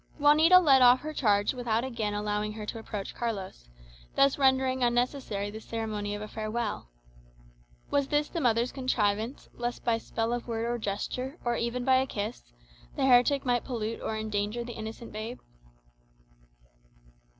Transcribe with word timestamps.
Juanita 0.19 0.57
led 0.57 0.81
off 0.81 1.01
her 1.01 1.13
charge 1.13 1.53
without 1.53 1.83
again 1.85 2.15
allowing 2.15 2.53
her 2.53 2.65
to 2.65 2.79
approach 2.79 3.13
Carlos, 3.13 3.69
thus 4.15 4.39
rendering 4.39 4.81
unnecessary 4.83 5.51
the 5.51 5.59
ceremony 5.61 6.15
of 6.15 6.23
a 6.23 6.27
farewell. 6.27 6.89
Was 7.91 8.07
this 8.07 8.27
the 8.27 8.41
mother's 8.41 8.71
contrivance, 8.71 9.47
lest 9.53 9.85
by 9.85 9.99
spell 9.99 10.33
of 10.33 10.47
word 10.47 10.65
or 10.65 10.79
gesture, 10.79 11.37
or 11.45 11.55
even 11.55 11.85
by 11.85 11.97
a 11.97 12.07
kiss, 12.07 12.51
the 12.95 13.05
heretic 13.05 13.45
might 13.45 13.63
pollute 13.63 14.01
or 14.01 14.17
endanger 14.17 14.63
the 14.63 14.73
innocent 14.73 15.11
babe? 15.11 15.37